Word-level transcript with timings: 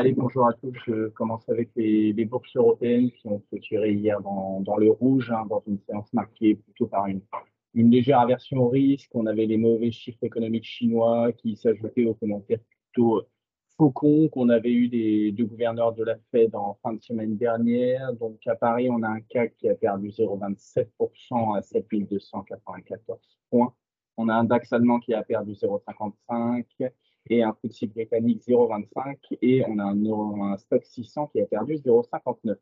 Allez, 0.00 0.14
bonjour 0.14 0.46
à 0.46 0.54
tous. 0.54 0.72
Je 0.86 1.08
commence 1.08 1.46
avec 1.50 1.68
les, 1.76 2.24
bourses 2.24 2.56
européennes 2.56 3.10
qui 3.10 3.28
ont 3.28 3.42
clôturé 3.50 3.92
hier 3.92 4.18
dans, 4.22 4.76
le 4.78 4.90
rouge, 4.90 5.30
hein, 5.30 5.44
dans 5.50 5.62
une 5.66 5.78
séance 5.80 6.10
marquée 6.14 6.54
plutôt 6.54 6.86
par 6.86 7.06
une, 7.06 7.20
légère 7.74 8.20
aversion 8.20 8.62
au 8.62 8.70
risque. 8.70 9.10
On 9.12 9.26
avait 9.26 9.44
les 9.44 9.58
mauvais 9.58 9.90
chiffres 9.90 10.24
économiques 10.24 10.64
chinois 10.64 11.32
qui 11.32 11.54
s'ajoutaient 11.54 12.06
aux 12.06 12.14
commentaires 12.14 12.60
plutôt 12.90 13.20
faucons 13.76 14.30
qu'on 14.30 14.48
avait 14.48 14.72
eu 14.72 14.88
des 14.88 15.32
deux 15.32 15.44
gouverneurs 15.44 15.92
de 15.92 16.02
la 16.02 16.16
Fed 16.30 16.54
en 16.54 16.78
fin 16.82 16.94
de 16.94 17.02
semaine 17.02 17.36
dernière. 17.36 18.14
Donc 18.14 18.38
à 18.46 18.56
Paris, 18.56 18.88
on 18.88 19.02
a 19.02 19.08
un 19.08 19.20
CAC 19.20 19.54
qui 19.58 19.68
a 19.68 19.74
perdu 19.74 20.08
0,27% 20.08 21.58
à 21.58 21.60
7294 21.60 23.20
points. 23.50 23.74
On 24.16 24.28
a 24.28 24.34
un 24.34 24.44
DAX 24.44 24.72
allemand 24.72 25.00
qui 25.00 25.14
a 25.14 25.22
perdu 25.22 25.52
0,55 25.52 26.90
et 27.28 27.42
un 27.42 27.52
FTSE 27.52 27.84
britannique 27.86 28.42
0,25 28.46 29.38
et 29.42 29.64
on 29.66 29.78
a 29.78 29.84
un, 29.84 30.56
stock 30.56 30.84
600 30.84 31.28
qui 31.28 31.40
a 31.40 31.46
perdu 31.46 31.74
0,59. 31.74 32.56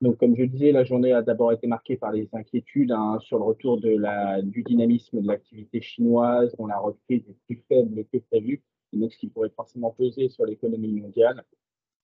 Donc, 0.00 0.16
comme 0.16 0.34
je 0.34 0.44
disais, 0.44 0.72
la 0.72 0.84
journée 0.84 1.12
a 1.12 1.20
d'abord 1.20 1.52
été 1.52 1.66
marquée 1.66 1.96
par 1.96 2.12
les 2.12 2.28
inquiétudes 2.32 2.92
hein, 2.92 3.18
sur 3.20 3.38
le 3.38 3.44
retour 3.44 3.78
de 3.78 3.90
la, 3.90 4.40
du 4.40 4.62
dynamisme 4.62 5.20
de 5.20 5.26
l'activité 5.26 5.82
chinoise, 5.82 6.54
dont 6.58 6.66
la 6.66 6.78
reprise 6.78 7.22
est 7.28 7.36
plus 7.46 7.62
faible 7.68 8.04
que 8.10 8.16
prévu, 8.18 8.62
donc 8.94 9.12
ce 9.12 9.18
qui 9.18 9.28
pourrait 9.28 9.50
forcément 9.50 9.90
peser 9.90 10.30
sur 10.30 10.46
l'économie 10.46 10.92
mondiale. 10.92 11.44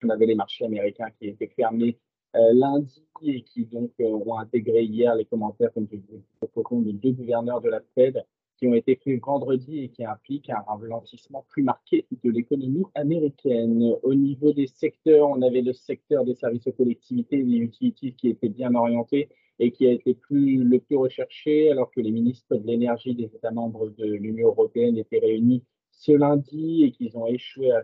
On 0.04 0.10
avait 0.10 0.26
les 0.26 0.34
marchés 0.34 0.66
américains 0.66 1.10
qui 1.18 1.28
étaient 1.28 1.48
fermés 1.56 1.98
euh, 2.34 2.52
lundi 2.52 3.02
et 3.22 3.42
qui 3.42 3.64
donc 3.64 3.92
euh, 4.00 4.04
ont 4.04 4.38
intégré 4.38 4.84
hier 4.84 5.14
les 5.14 5.24
commentaires, 5.24 5.72
comme 5.72 5.88
je 5.90 5.96
disais, 5.96 6.22
de 6.42 6.92
deux 6.92 7.12
gouverneurs 7.12 7.62
de 7.62 7.70
la 7.70 7.80
Fed 7.94 8.22
qui 8.56 8.66
ont 8.66 8.74
été 8.74 8.96
pris 8.96 9.16
vendredi 9.16 9.80
et 9.80 9.88
qui 9.88 10.04
impliquent 10.04 10.50
un 10.50 10.62
ralentissement 10.66 11.44
plus 11.48 11.62
marqué 11.62 12.06
de 12.24 12.30
l'économie 12.30 12.84
américaine. 12.94 13.94
Au 14.02 14.14
niveau 14.14 14.52
des 14.52 14.66
secteurs, 14.66 15.28
on 15.28 15.42
avait 15.42 15.62
le 15.62 15.72
secteur 15.72 16.24
des 16.24 16.34
services 16.34 16.66
aux 16.66 16.72
collectivités, 16.72 17.42
des 17.42 17.56
utilities 17.58 18.14
qui 18.14 18.28
était 18.28 18.48
bien 18.48 18.74
orienté 18.74 19.28
et 19.58 19.70
qui 19.72 19.86
a 19.86 19.92
été 19.92 20.16
le 20.30 20.78
plus 20.78 20.96
recherché, 20.96 21.70
alors 21.70 21.90
que 21.90 22.00
les 22.00 22.10
ministres 22.10 22.56
de 22.56 22.66
l'énergie 22.66 23.14
des 23.14 23.34
États 23.34 23.50
membres 23.50 23.90
de 23.90 24.04
l'Union 24.04 24.48
européenne 24.48 24.96
étaient 24.98 25.18
réunis 25.18 25.62
ce 25.90 26.12
lundi 26.12 26.84
et 26.84 26.92
qu'ils 26.92 27.16
ont 27.16 27.26
échoué 27.26 27.70
à 27.72 27.82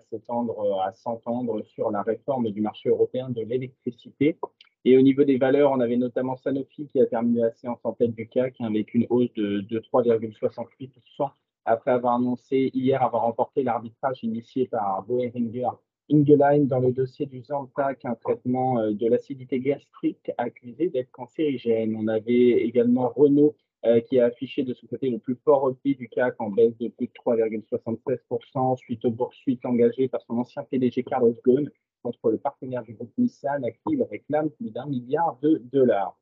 s'entendre 0.92 1.62
sur 1.64 1.90
la 1.90 2.02
réforme 2.02 2.50
du 2.50 2.60
marché 2.60 2.90
européen 2.90 3.30
de 3.30 3.40
l'électricité. 3.40 4.36
Et 4.84 4.98
au 4.98 5.02
niveau 5.02 5.24
des 5.24 5.38
valeurs, 5.38 5.70
on 5.70 5.80
avait 5.80 5.96
notamment 5.96 6.36
Sanofi 6.36 6.88
qui 6.88 7.00
a 7.00 7.06
terminé 7.06 7.40
la 7.40 7.52
séance 7.52 7.78
en 7.84 7.92
tête 7.92 8.14
du 8.14 8.28
CAC 8.28 8.60
avec 8.60 8.94
une 8.94 9.06
hausse 9.10 9.32
de, 9.34 9.60
de 9.60 9.78
3,68% 9.78 11.30
après 11.64 11.92
avoir 11.92 12.14
annoncé 12.14 12.70
hier 12.74 13.02
avoir 13.02 13.22
remporté 13.22 13.62
l'arbitrage 13.62 14.24
initié 14.24 14.66
par 14.66 15.04
Boehringer 15.04 15.68
Ingelheim 16.10 16.66
dans 16.66 16.80
le 16.80 16.92
dossier 16.92 17.26
du 17.26 17.42
Zantac, 17.42 18.04
un 18.04 18.16
traitement 18.16 18.80
euh, 18.80 18.92
de 18.92 19.06
l'acidité 19.06 19.60
gastrique 19.60 20.30
accusé 20.36 20.88
d'être 20.88 21.10
cancérigène. 21.12 21.96
On 21.96 22.08
avait 22.08 22.64
également 22.64 23.08
Renault 23.08 23.54
euh, 23.86 24.00
qui 24.00 24.18
a 24.18 24.26
affiché 24.26 24.64
de 24.64 24.74
son 24.74 24.86
côté 24.88 25.10
le 25.10 25.18
plus 25.18 25.36
fort 25.36 25.62
repli 25.62 25.94
du 25.94 26.08
CAC 26.08 26.34
en 26.40 26.50
baisse 26.50 26.76
de 26.78 26.88
plus 26.88 27.06
de 27.06 27.12
3,76% 27.12 28.76
suite 28.76 29.04
aux 29.04 29.12
poursuites 29.12 29.64
engagées 29.64 30.08
par 30.08 30.20
son 30.22 30.38
ancien 30.38 30.64
PDG 30.64 31.04
Carlos 31.04 31.36
Ghosn 31.44 31.70
contre 32.02 32.30
le 32.30 32.38
partenaire 32.38 32.82
du 32.82 32.94
groupe 32.94 33.12
Nissan 33.18 33.64
à 33.64 33.70
qui 33.70 34.02
réclame 34.02 34.50
plus 34.50 34.70
d'un 34.70 34.86
milliard 34.86 35.38
de 35.42 35.62
dollars. 35.72 36.18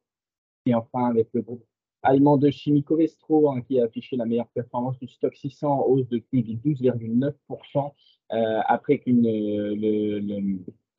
Et 0.67 0.75
enfin, 0.75 1.07
avec 1.07 1.29
le 1.33 1.43
groupe 1.43 1.65
allemand 2.03 2.37
de 2.37 2.51
chimie 2.51 2.83
Covestro, 2.83 3.51
hein, 3.51 3.61
qui 3.63 3.81
a 3.81 3.85
affiché 3.85 4.17
la 4.17 4.25
meilleure 4.25 4.49
performance 4.49 4.99
du 4.99 5.09
stock 5.09 5.35
600 5.35 5.69
en 5.69 5.87
hausse 5.87 6.09
de 6.09 6.19
plus 6.19 6.43
de 6.43 6.53
12,9%, 6.55 7.93
euh, 8.33 8.61
après 8.67 8.99
qu'une 8.99 9.23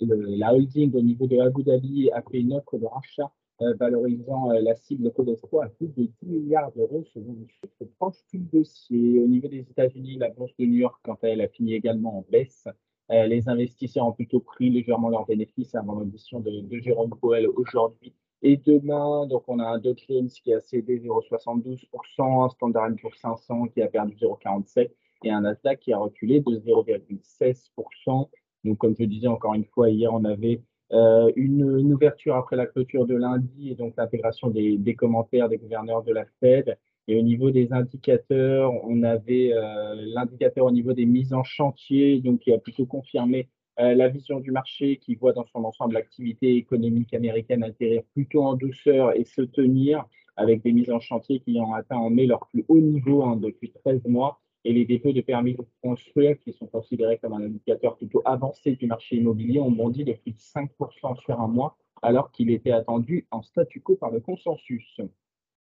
la 0.01 0.53
holding 0.53 0.93
au 0.95 1.01
niveau 1.01 1.27
de 1.27 1.39
Abu 1.39 1.63
Dhabi 1.63 2.09
a 2.11 2.21
fait 2.21 2.39
une 2.39 2.53
offre 2.53 2.77
de 2.77 2.85
rachat 2.85 3.31
euh, 3.61 3.73
valorisant 3.75 4.51
euh, 4.51 4.59
la 4.59 4.75
cible 4.75 5.11
Covestro 5.11 5.61
à 5.61 5.69
plus 5.69 5.87
de 5.89 6.09
10 6.23 6.25
milliards 6.25 6.71
d'euros 6.71 7.03
selon 7.13 7.33
le 7.33 7.47
chiffre 7.47 7.85
proche 7.97 8.17
du 8.33 8.39
dossier. 8.39 9.19
Au 9.19 9.27
niveau 9.27 9.47
des 9.47 9.59
États-Unis, 9.59 10.17
la 10.17 10.29
bourse 10.29 10.55
de 10.57 10.65
New 10.65 10.79
York, 10.79 10.99
quant 11.03 11.17
à 11.21 11.27
elle, 11.27 11.41
a 11.41 11.47
fini 11.47 11.75
également 11.75 12.17
en 12.17 12.25
baisse 12.31 12.67
euh, 13.11 13.27
les 13.27 13.49
investisseurs 13.49 14.07
ont 14.07 14.13
plutôt 14.13 14.39
pris 14.39 14.69
légèrement 14.69 15.09
leurs 15.09 15.25
bénéfices 15.25 15.75
avant 15.75 15.95
l'audition 15.95 16.39
de, 16.39 16.61
de 16.61 16.79
Jérôme 16.79 17.11
Powell 17.19 17.47
aujourd'hui 17.47 18.13
et 18.41 18.57
demain. 18.57 19.27
Donc, 19.27 19.43
on 19.47 19.59
a 19.59 19.65
un 19.65 19.79
Dow 19.79 19.93
qui 19.93 20.53
a 20.53 20.61
cédé 20.61 20.99
0,72%, 20.99 22.45
un 22.45 22.49
Standard 22.49 22.89
Poor's 23.01 23.19
500 23.19 23.67
qui 23.67 23.81
a 23.81 23.87
perdu 23.87 24.15
0,47% 24.15 24.89
et 25.23 25.31
un 25.31 25.41
Nasdaq 25.41 25.79
qui 25.79 25.93
a 25.93 25.97
reculé 25.97 26.39
de 26.39 26.51
0,16%. 26.57 28.29
Donc, 28.63 28.77
comme 28.77 28.95
je 28.97 29.03
disais 29.05 29.27
encore 29.27 29.53
une 29.53 29.65
fois, 29.65 29.89
hier, 29.89 30.13
on 30.13 30.23
avait 30.25 30.61
euh, 30.91 31.31
une, 31.35 31.93
ouverture 31.93 32.35
après 32.35 32.55
la 32.55 32.65
clôture 32.65 33.05
de 33.05 33.15
lundi 33.15 33.69
et 33.69 33.75
donc 33.75 33.93
l'intégration 33.97 34.49
des, 34.49 34.95
commentaires 34.95 35.47
des 35.47 35.57
gouverneurs 35.57 36.03
de 36.03 36.13
la 36.13 36.25
Fed. 36.39 36.77
Et 37.07 37.17
au 37.17 37.21
niveau 37.21 37.51
des 37.51 37.73
indicateurs, 37.73 38.71
on 38.85 39.03
avait 39.03 39.51
euh, 39.53 39.95
l'indicateur 39.97 40.65
au 40.65 40.71
niveau 40.71 40.93
des 40.93 41.05
mises 41.05 41.33
en 41.33 41.43
chantier, 41.43 42.19
donc 42.21 42.41
qui 42.41 42.53
a 42.53 42.57
plutôt 42.57 42.85
confirmé 42.85 43.49
euh, 43.79 43.95
la 43.95 44.09
vision 44.09 44.39
du 44.39 44.51
marché 44.51 44.97
qui 44.97 45.15
voit 45.15 45.33
dans 45.33 45.45
son 45.45 45.63
ensemble 45.63 45.93
l'activité 45.93 46.55
économique 46.55 47.13
américaine 47.13 47.63
atterrir 47.63 48.03
plutôt 48.13 48.43
en 48.43 48.53
douceur 48.53 49.15
et 49.15 49.23
se 49.23 49.41
tenir 49.41 50.05
avec 50.35 50.61
des 50.61 50.71
mises 50.71 50.91
en 50.91 50.99
chantier 50.99 51.39
qui 51.39 51.57
ont 51.59 51.73
atteint 51.73 51.97
en 51.97 52.09
mai 52.09 52.25
leur 52.25 52.47
plus 52.47 52.65
haut 52.67 52.79
niveau 52.79 53.23
hein, 53.23 53.37
depuis 53.37 53.71
13 53.71 54.05
mois 54.05 54.39
et 54.65 54.73
les 54.73 54.85
dépôts 54.85 55.13
de 55.13 55.21
permis 55.21 55.53
de 55.53 55.65
construire 55.81 56.37
qui 56.39 56.53
sont 56.53 56.67
considérés 56.67 57.17
comme 57.17 57.33
un 57.33 57.41
indicateur 57.41 57.97
plutôt 57.97 58.21
avancé 58.25 58.75
du 58.75 58.87
marché 58.87 59.15
immobilier 59.15 59.59
ont 59.59 59.71
bondi 59.71 60.03
de 60.03 60.13
plus 60.13 60.33
de 60.33 60.37
5% 60.37 61.19
sur 61.21 61.39
un 61.39 61.47
mois 61.47 61.77
alors 62.01 62.31
qu'il 62.31 62.51
était 62.51 62.71
attendu 62.71 63.27
en 63.31 63.41
statu 63.41 63.81
quo 63.81 63.95
par 63.95 64.11
le 64.11 64.19
consensus. 64.19 65.01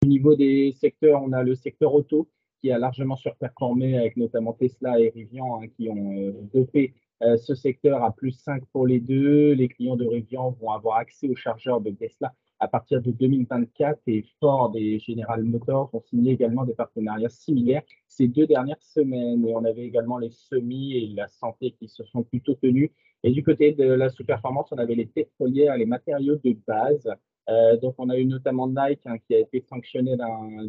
Au 0.04 0.06
niveau 0.06 0.34
des 0.34 0.72
secteurs, 0.72 1.22
on 1.22 1.32
a 1.32 1.42
le 1.42 1.54
secteur 1.54 1.94
auto 1.94 2.28
qui 2.60 2.70
a 2.70 2.76
largement 2.76 3.16
surperformé 3.16 3.97
avec 3.97 4.19
notamment 4.19 4.53
Tesla 4.53 5.00
et 5.00 5.09
Rivian 5.09 5.62
hein, 5.62 5.66
qui 5.75 5.88
ont 5.88 6.12
euh, 6.19 6.32
dopé 6.53 6.92
euh, 7.22 7.38
ce 7.38 7.54
secteur 7.54 8.04
à 8.04 8.14
plus 8.14 8.32
5 8.32 8.64
pour 8.70 8.87
les 8.87 9.00
deux. 9.00 9.53
Les 9.53 9.66
clients 9.66 9.97
de 9.97 10.06
Rivian 10.06 10.50
vont 10.60 10.72
avoir 10.72 10.98
accès 10.98 11.26
aux 11.26 11.34
chargeurs 11.34 11.81
de 11.81 11.91
Tesla 11.91 12.34
à 12.60 12.69
partir 12.69 13.00
de 13.00 13.12
2024 13.12 14.03
et 14.09 14.26
Ford 14.41 14.72
et 14.75 14.98
General 14.98 15.43
Motors 15.43 15.88
ont 15.94 16.03
signé 16.03 16.32
également 16.32 16.64
des 16.64 16.75
partenariats 16.75 17.31
similaires 17.31 17.82
ces 18.06 18.28
deux 18.28 18.47
dernières 18.47 18.82
semaines. 18.82 19.43
On 19.47 19.64
avait 19.64 19.87
également 19.87 20.19
les 20.19 20.32
semis 20.32 20.98
et 20.98 21.06
la 21.14 21.28
santé 21.28 21.75
qui 21.78 21.88
se 21.88 22.04
sont 22.04 22.25
plutôt 22.25 22.53
tenus. 22.53 22.91
Et 23.22 23.31
du 23.31 23.43
côté 23.43 23.72
de 23.72 23.84
la 23.84 24.10
sous-performance, 24.10 24.69
on 24.70 24.76
avait 24.76 24.97
les 24.97 25.06
pétrolières, 25.06 25.78
les 25.78 25.87
matériaux 25.87 26.37
de 26.44 26.54
base 26.66 27.09
euh, 27.50 27.77
donc, 27.77 27.94
on 27.99 28.09
a 28.09 28.16
eu 28.16 28.25
notamment 28.25 28.69
Nike 28.69 29.00
hein, 29.05 29.19
qui 29.19 29.34
a 29.34 29.41
été 29.41 29.60
sanctionné 29.60 30.16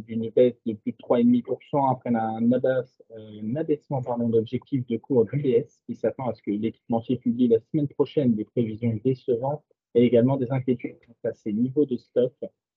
d'une 0.07 0.29
baisse 0.29 0.59
de 0.65 0.73
plus 0.73 0.91
de 0.91 0.97
3,5% 0.97 1.91
après 1.91 2.13
un, 2.13 2.51
euh, 2.51 3.55
abaissement 3.55 4.01
d'objectif 4.01 4.85
de 4.87 4.97
cours 4.97 5.25
d'UBS 5.25 5.79
qui 5.85 5.95
s'attend 5.95 6.27
à 6.27 6.33
ce 6.33 6.41
que 6.41 6.51
l'équipementier 6.51 7.15
publie 7.17 7.47
la 7.47 7.59
semaine 7.59 7.87
prochaine 7.87 8.35
des 8.35 8.43
prévisions 8.43 8.99
décevantes 9.05 9.63
et 9.93 10.03
également 10.03 10.35
des 10.35 10.51
inquiétudes 10.51 10.97
quant 11.05 11.29
à 11.29 11.33
ses 11.33 11.53
niveaux 11.53 11.85
de 11.85 11.95
stock. 11.95 12.33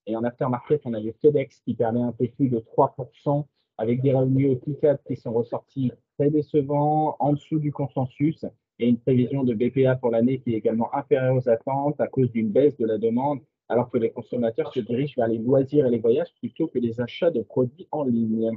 Et 0.07 0.15
en 0.15 0.23
aftermarket, 0.23 0.81
on 0.85 0.95
a 0.95 1.01
eu 1.01 1.13
FedEx 1.21 1.61
qui 1.61 1.75
perdait 1.75 2.01
un 2.01 2.13
peu 2.13 2.29
plus 2.29 2.49
de 2.49 2.61
3% 2.61 3.47
avec 3.79 4.01
des 4.01 4.13
revenus 4.13 4.51
au 4.53 4.55
T4 4.55 4.99
qui 5.07 5.17
sont 5.17 5.33
ressortis 5.33 5.91
très 6.17 6.31
décevants, 6.31 7.17
en 7.19 7.33
dessous 7.33 7.59
du 7.59 7.73
consensus 7.73 8.45
et 8.79 8.89
une 8.89 8.99
prévision 8.99 9.43
de 9.43 9.55
BPA 9.55 9.97
pour 9.97 10.11
l'année 10.11 10.39
qui 10.39 10.55
est 10.55 10.59
également 10.59 10.95
inférieure 10.95 11.35
aux 11.35 11.49
attentes 11.49 12.01
à 12.01 12.07
cause 12.07 12.31
d'une 12.31 12.51
baisse 12.51 12.77
de 12.77 12.87
la 12.87 12.99
demande 12.99 13.41
alors 13.69 13.91
que 13.91 13.99
les 13.99 14.11
consommateurs 14.11 14.73
se 14.73 14.81
dirigent 14.81 15.15
vers 15.17 15.29
les 15.29 15.39
loisirs 15.39 15.87
et 15.87 15.91
les 15.91 15.99
voyages 15.99 16.33
plutôt 16.39 16.69
que 16.69 16.79
les 16.79 17.01
achats 17.01 17.31
de 17.31 17.43
produits 17.43 17.89
en 17.91 18.05
ligne. 18.05 18.51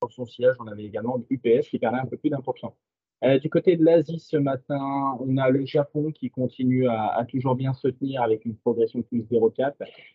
Pour 0.00 0.12
son 0.12 0.26
sillage, 0.26 0.56
on 0.60 0.66
avait 0.66 0.84
également 0.84 1.22
UPS 1.30 1.68
qui 1.68 1.78
perdait 1.78 1.98
un 1.98 2.06
peu 2.06 2.16
plus 2.16 2.30
d'un 2.30 2.40
pour 2.40 2.58
cent. 2.58 2.76
Euh, 3.24 3.38
du 3.38 3.48
côté 3.48 3.76
de 3.76 3.84
l'Asie, 3.84 4.18
ce 4.18 4.36
matin, 4.36 5.16
on 5.20 5.38
a 5.38 5.48
le 5.48 5.64
Japon 5.64 6.12
qui 6.12 6.28
continue 6.28 6.86
à, 6.86 7.24
toujours 7.28 7.54
bien 7.54 7.72
se 7.72 7.88
tenir 7.88 8.22
avec 8.22 8.44
une 8.44 8.56
progression 8.56 8.98
de 8.98 9.04
plus 9.04 9.22
0,4 9.22 9.72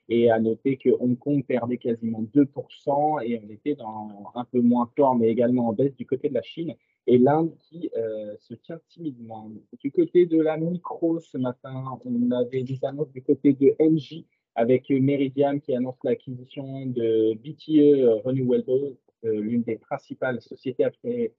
et 0.10 0.30
à 0.30 0.40
noter 0.40 0.78
que 0.78 0.90
Hong 1.00 1.18
Kong 1.18 1.44
perdait 1.44 1.78
quasiment 1.78 2.22
2% 2.22 3.24
et 3.26 3.42
on 3.44 3.50
était 3.50 3.74
dans 3.74 4.32
un 4.36 4.46
peu 4.46 4.62
moins 4.62 4.88
fort, 4.96 5.16
mais 5.16 5.30
également 5.30 5.70
en 5.70 5.74
baisse 5.74 5.96
du 5.96 6.06
côté 6.06 6.30
de 6.30 6.36
la 6.36 6.44
Chine 6.44 6.76
et 7.08 7.18
l'Inde 7.18 7.52
qui 7.58 7.90
euh, 7.98 8.36
se 8.40 8.54
tient 8.54 8.80
timidement. 8.88 9.50
Du 9.80 9.92
côté 9.92 10.28
de 10.28 10.40
la 10.40 10.58
micro, 10.58 11.20
ce 11.20 11.40
matin, 11.40 12.00
on 12.06 12.32
avait 12.32 12.62
des 12.62 12.86
annonces 12.86 13.12
du 13.12 13.24
côté 13.24 13.54
de 13.54 13.76
NJ 13.80 14.26
avec 14.54 14.90
Meridian 14.92 15.58
qui 15.60 15.74
annonce 15.74 15.98
l'acquisition 16.04 16.86
de 16.86 17.34
BTE 17.34 18.24
Renewable, 18.24 18.96
euh, 19.26 19.40
l'une 19.40 19.64
des 19.64 19.78
principales 19.78 20.40
sociétés 20.42 20.86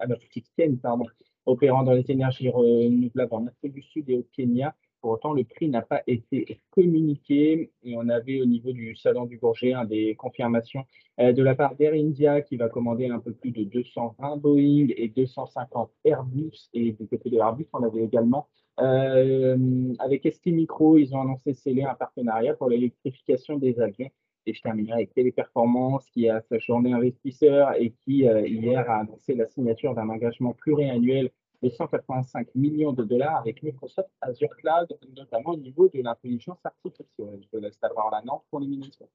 américaines 0.00 0.78
pardon, 0.78 1.04
opérant 1.46 1.82
dans 1.82 1.92
les 1.92 2.10
énergies 2.10 2.48
renouvelables 2.48 3.34
en 3.34 3.46
Afrique 3.46 3.74
du 3.74 3.82
Sud 3.82 4.08
et 4.10 4.16
au 4.16 4.26
Kenya. 4.32 4.74
Pour 5.00 5.10
autant, 5.10 5.32
le 5.32 5.42
prix 5.42 5.68
n'a 5.68 5.82
pas 5.82 6.02
été 6.06 6.60
communiqué 6.70 7.72
et 7.82 7.96
on 7.96 8.08
avait 8.08 8.40
au 8.40 8.46
niveau 8.46 8.70
du 8.70 8.94
salon 8.94 9.26
du 9.26 9.36
Bourget 9.36 9.74
des 9.88 10.14
confirmations 10.14 10.84
euh, 11.18 11.32
de 11.32 11.42
la 11.42 11.56
part 11.56 11.74
d'Air 11.74 11.94
India 11.94 12.40
qui 12.40 12.56
va 12.56 12.68
commander 12.68 13.08
un 13.08 13.18
peu 13.18 13.32
plus 13.32 13.50
de 13.50 13.64
220 13.64 14.36
Boeing 14.36 14.88
et 14.96 15.08
250 15.08 15.90
Airbus. 16.04 16.68
Et 16.72 16.92
du 16.92 17.08
côté 17.08 17.30
de 17.30 17.38
Airbus, 17.38 17.66
on 17.72 17.82
avait 17.82 18.04
également 18.04 18.48
Euh, 18.80 19.94
avec 19.98 20.26
ST 20.32 20.46
Micro, 20.46 20.96
ils 20.96 21.14
ont 21.14 21.20
annoncé 21.20 21.52
sceller 21.52 21.84
un 21.84 21.94
partenariat 21.94 22.54
pour 22.54 22.68
l'électrification 22.70 23.58
des 23.58 23.78
avions. 23.80 24.10
Et 24.46 24.54
je 24.54 24.60
terminerai 24.60 24.94
avec 24.94 25.14
Téléperformance, 25.14 26.08
qui 26.10 26.28
a 26.28 26.40
sa 26.42 26.58
journée 26.58 26.92
investisseur 26.92 27.74
et 27.76 27.92
qui, 28.04 28.26
euh, 28.26 28.46
hier, 28.46 28.88
a 28.90 29.00
annoncé 29.00 29.34
la 29.34 29.46
signature 29.46 29.94
d'un 29.94 30.08
engagement 30.08 30.52
pluriannuel 30.52 31.30
de 31.62 31.68
185 31.68 32.48
millions 32.54 32.92
de 32.92 33.04
dollars 33.04 33.36
avec 33.36 33.62
Microsoft 33.62 34.10
Azure 34.20 34.54
Cloud, 34.56 34.88
notamment 35.16 35.50
au 35.50 35.56
niveau 35.56 35.88
de 35.88 36.02
l'intelligence 36.02 36.58
artificielle. 36.64 37.40
Je 37.40 37.48
vous 37.52 37.62
laisse 37.62 37.78
la 37.80 37.90
note 38.24 38.42
pour 38.50 38.60
l'élimination. 38.60 39.08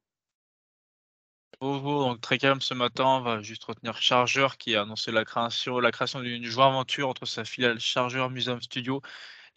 Bonjour, 1.59 2.05
donc 2.05 2.21
très 2.21 2.37
calme 2.37 2.61
ce 2.61 2.75
matin, 2.75 3.05
on 3.05 3.21
va 3.21 3.41
juste 3.41 3.63
retenir 3.63 3.97
Chargeur 3.97 4.57
qui 4.57 4.75
a 4.75 4.83
annoncé 4.83 5.11
la 5.11 5.25
création, 5.25 5.79
la 5.79 5.91
création 5.91 6.21
d'une 6.21 6.43
joint 6.43 6.67
aventure 6.67 7.09
entre 7.09 7.25
sa 7.25 7.45
filiale 7.45 7.79
Chargeur 7.79 8.29
Museum 8.29 8.61
Studio 8.61 9.01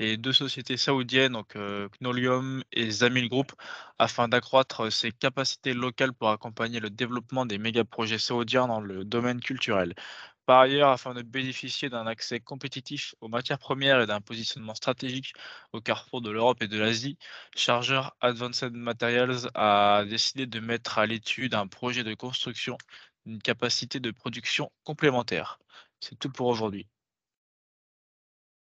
et 0.00 0.16
deux 0.16 0.32
sociétés 0.32 0.78
saoudiennes, 0.78 1.34
donc 1.34 1.56
euh, 1.56 1.88
Knolium 2.00 2.64
et 2.72 2.90
Zamil 2.90 3.28
Group, 3.28 3.52
afin 3.98 4.28
d'accroître 4.28 4.90
ses 4.90 5.12
capacités 5.12 5.74
locales 5.74 6.14
pour 6.14 6.30
accompagner 6.30 6.80
le 6.80 6.88
développement 6.90 7.44
des 7.46 7.58
méga-projets 7.58 8.18
saoudiens 8.18 8.66
dans 8.66 8.80
le 8.80 9.04
domaine 9.04 9.40
culturel. 9.40 9.94
Par 10.46 10.60
ailleurs, 10.60 10.88
afin 10.90 11.12
de 11.14 11.22
bénéficier 11.22 11.90
d'un 11.90 12.06
accès 12.06 12.40
compétitif 12.40 13.14
aux 13.20 13.28
matières 13.28 13.58
premières 13.58 14.00
et 14.00 14.06
d'un 14.06 14.22
positionnement 14.22 14.74
stratégique 14.74 15.34
au 15.72 15.80
carrefour 15.82 16.22
de 16.22 16.30
l'Europe 16.30 16.62
et 16.62 16.68
de 16.68 16.78
l'Asie, 16.78 17.18
Charger 17.54 18.02
Advanced 18.22 18.72
Materials 18.72 19.50
a 19.54 20.04
décidé 20.08 20.46
de 20.46 20.60
mettre 20.60 20.98
à 20.98 21.06
l'étude 21.06 21.54
un 21.54 21.66
projet 21.66 22.04
de 22.04 22.14
construction 22.14 22.78
d'une 23.26 23.40
capacité 23.42 24.00
de 24.00 24.10
production 24.10 24.72
complémentaire. 24.84 25.60
C'est 26.00 26.18
tout 26.18 26.30
pour 26.30 26.46
aujourd'hui. 26.48 26.88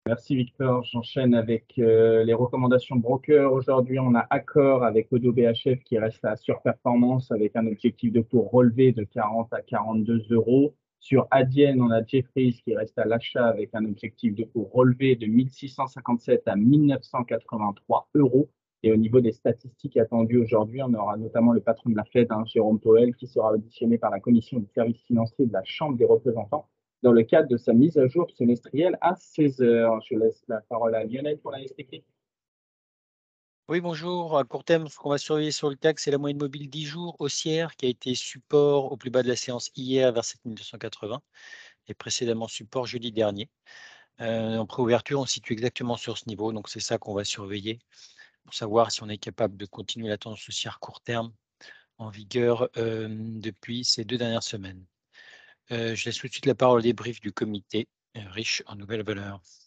Merci 0.06 0.36
Victor. 0.36 0.84
J'enchaîne 0.84 1.34
avec 1.34 1.78
euh, 1.78 2.24
les 2.24 2.34
recommandations 2.34 2.96
broker. 2.96 3.50
Aujourd'hui, 3.50 3.98
on 3.98 4.14
a 4.14 4.26
Accor 4.28 4.84
avec 4.84 5.10
Odo 5.10 5.32
BHF 5.32 5.82
qui 5.82 5.98
reste 5.98 6.22
à 6.26 6.36
surperformance 6.36 7.32
avec 7.32 7.56
un 7.56 7.66
objectif 7.66 8.12
de 8.12 8.20
cours 8.20 8.50
relevé 8.50 8.92
de 8.92 9.04
40 9.04 9.50
à 9.54 9.62
42 9.62 10.26
euros. 10.28 10.74
Sur 11.00 11.26
Adyen, 11.30 11.80
on 11.80 11.90
a 11.90 12.04
Jeffries 12.04 12.60
qui 12.62 12.76
reste 12.76 12.98
à 12.98 13.06
l'achat 13.06 13.46
avec 13.46 13.70
un 13.72 13.86
objectif 13.86 14.34
de 14.34 14.44
cours 14.44 14.70
relevé 14.74 15.16
de 15.16 15.24
1657 15.24 16.42
à 16.48 16.54
1983 16.54 18.10
euros. 18.14 18.50
Et 18.82 18.92
au 18.92 18.96
niveau 18.96 19.22
des 19.22 19.32
statistiques 19.32 19.96
attendues 19.96 20.36
aujourd'hui, 20.36 20.82
on 20.82 20.92
aura 20.92 21.16
notamment 21.16 21.54
le 21.54 21.60
patron 21.60 21.88
de 21.88 21.96
la 21.96 22.04
Fed, 22.04 22.30
hein, 22.30 22.44
Jérôme 22.44 22.78
Powell, 22.78 23.14
qui 23.14 23.26
sera 23.26 23.54
auditionné 23.54 23.96
par 23.96 24.10
la 24.10 24.20
Commission 24.20 24.58
des 24.58 24.68
services 24.74 25.02
financiers 25.04 25.46
de 25.46 25.52
la 25.54 25.64
Chambre 25.64 25.96
des 25.96 26.04
représentants 26.04 26.68
dans 27.04 27.12
le 27.12 27.22
cadre 27.22 27.48
de 27.48 27.58
sa 27.58 27.74
mise 27.74 27.98
à 27.98 28.08
jour 28.08 28.30
semestrielle 28.30 28.96
à 29.02 29.14
16 29.14 29.60
heures. 29.60 30.00
Je 30.08 30.16
laisse 30.16 30.42
la 30.48 30.62
parole 30.62 30.94
à 30.94 31.04
Lionel 31.04 31.38
pour 31.38 31.50
la 31.50 31.62
STK. 31.62 32.02
Oui, 33.68 33.82
bonjour. 33.82 34.38
À 34.38 34.44
court 34.44 34.64
terme, 34.64 34.88
ce 34.88 34.96
qu'on 34.96 35.10
va 35.10 35.18
surveiller 35.18 35.50
sur 35.50 35.68
le 35.68 35.76
CAC, 35.76 36.00
c'est 36.00 36.10
la 36.10 36.16
moyenne 36.16 36.38
mobile 36.38 36.70
10 36.70 36.86
jours 36.86 37.16
haussière 37.18 37.76
qui 37.76 37.84
a 37.84 37.88
été 37.90 38.14
support 38.14 38.90
au 38.90 38.96
plus 38.96 39.10
bas 39.10 39.22
de 39.22 39.28
la 39.28 39.36
séance 39.36 39.70
hier 39.76 40.12
vers 40.12 40.24
7280 40.24 41.20
et 41.88 41.94
précédemment 41.94 42.48
support 42.48 42.86
jeudi 42.86 43.12
dernier. 43.12 43.50
Euh, 44.22 44.56
en 44.56 44.64
préouverture, 44.64 45.20
on 45.20 45.26
se 45.26 45.34
situe 45.34 45.52
exactement 45.52 45.98
sur 45.98 46.16
ce 46.16 46.26
niveau, 46.26 46.52
donc 46.52 46.70
c'est 46.70 46.80
ça 46.80 46.96
qu'on 46.96 47.12
va 47.12 47.24
surveiller 47.24 47.80
pour 48.44 48.54
savoir 48.54 48.90
si 48.90 49.02
on 49.02 49.10
est 49.10 49.18
capable 49.18 49.58
de 49.58 49.66
continuer 49.66 50.08
la 50.08 50.16
tendance 50.16 50.48
haussière 50.48 50.78
court 50.80 51.02
terme 51.02 51.34
en 51.98 52.08
vigueur 52.08 52.70
euh, 52.78 53.08
depuis 53.10 53.84
ces 53.84 54.04
deux 54.04 54.16
dernières 54.16 54.42
semaines. 54.42 54.86
Euh, 55.72 55.94
je 55.94 56.04
laisse 56.06 56.18
tout 56.18 56.26
de 56.26 56.32
suite 56.32 56.46
la 56.46 56.54
parole 56.54 56.78
au 56.80 56.82
débrief 56.82 57.20
du 57.20 57.32
comité, 57.32 57.86
euh, 58.16 58.20
riche 58.30 58.62
en 58.66 58.76
nouvelles 58.76 59.04
valeurs. 59.04 59.40